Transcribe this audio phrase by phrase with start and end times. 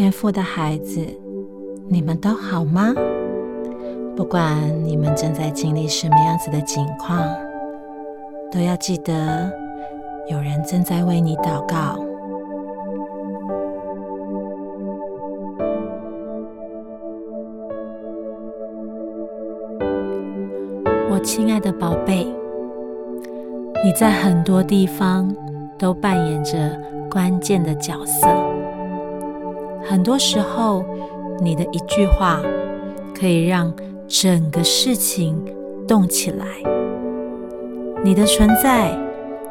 [0.00, 1.06] 天赋的孩子，
[1.86, 2.94] 你们都好吗？
[4.16, 7.22] 不管你们正在经历什么样子的境况，
[8.50, 9.52] 都要记得
[10.30, 12.02] 有人正在为你祷告。
[21.10, 22.24] 我亲爱的宝贝，
[23.84, 25.30] 你在很多地方
[25.76, 26.74] 都扮演着
[27.10, 28.49] 关键的角色。
[29.90, 30.84] 很多时候，
[31.42, 32.40] 你的一句话
[33.12, 33.74] 可以让
[34.06, 35.36] 整个事情
[35.88, 36.46] 动起来。
[38.04, 38.96] 你的存在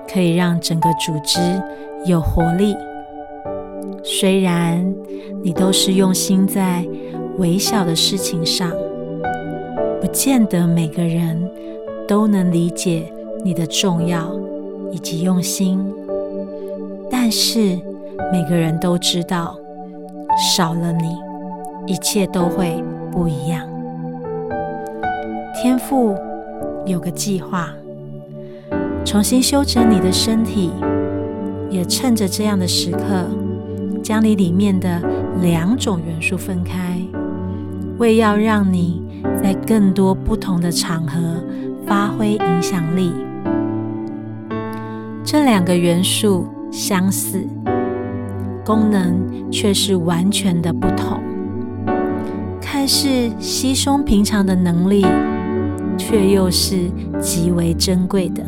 [0.09, 1.41] 可以让整个组织
[2.05, 2.73] 有活力。
[4.01, 4.95] 虽然
[5.43, 6.87] 你都是用心在
[7.37, 8.71] 微小的事情上，
[9.99, 11.51] 不见得每个人
[12.07, 13.11] 都能理解
[13.43, 14.33] 你的重要
[14.89, 15.93] 以及用心，
[17.11, 17.77] 但是
[18.31, 19.53] 每个人都知道。
[20.39, 21.17] 少了你，
[21.85, 23.67] 一切都会不一样。
[25.61, 26.15] 天父
[26.85, 27.69] 有个计划，
[29.03, 30.71] 重新修整你的身体，
[31.69, 33.27] 也趁着这样的时刻，
[34.01, 35.01] 将你里面的
[35.41, 36.97] 两种元素分开，
[37.97, 39.03] 为要让你
[39.43, 41.19] 在更多不同的场合
[41.85, 43.11] 发挥影响力。
[45.25, 47.45] 这两个元素相似。
[48.69, 51.19] 功能却是完全的不同，
[52.61, 53.07] 看似
[53.39, 55.03] 稀松平常的能力，
[55.97, 56.75] 却又是
[57.19, 58.43] 极为珍贵的。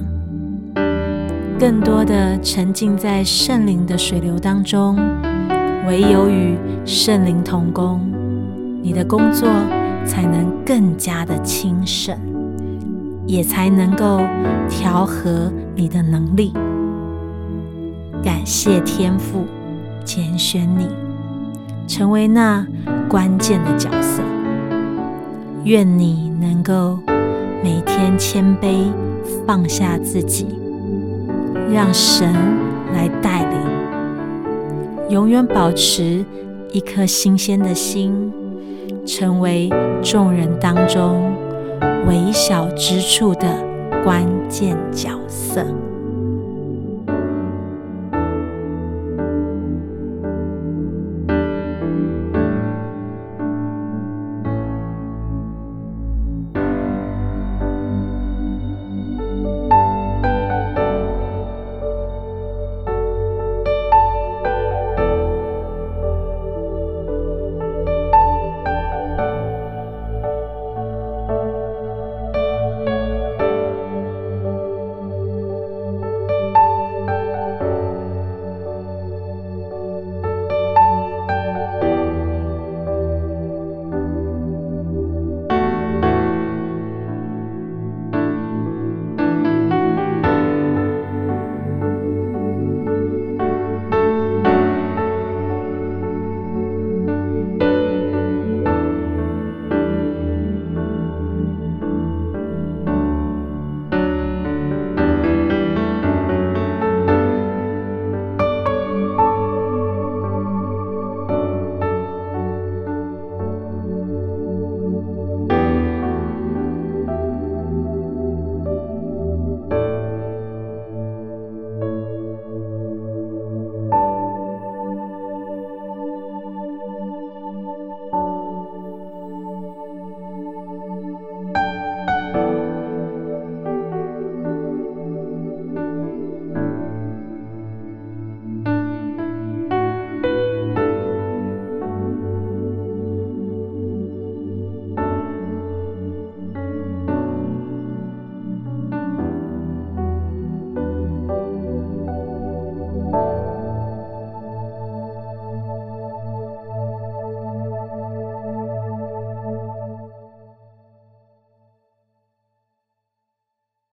[1.60, 4.96] 更多的沉浸在圣灵的水流当中，
[5.88, 6.56] 唯有与
[6.86, 8.00] 圣灵同工，
[8.84, 9.50] 你的工作
[10.06, 12.16] 才能更加的轻省，
[13.26, 14.20] 也才能够
[14.70, 16.54] 调和你的能力。
[18.24, 19.48] 感谢天赋。
[20.04, 20.88] 拣选你，
[21.88, 22.66] 成为那
[23.10, 24.22] 关键的角色。
[25.64, 26.98] 愿你能够
[27.64, 28.86] 每天谦卑，
[29.46, 30.48] 放下自己，
[31.72, 32.34] 让神
[32.94, 33.60] 来带领，
[35.10, 36.26] 永远保持
[36.72, 38.34] 一颗新鲜的心，
[39.06, 39.70] 成为
[40.02, 41.32] 众人当中
[42.08, 43.48] 微小之处的
[44.04, 45.64] 关键角色。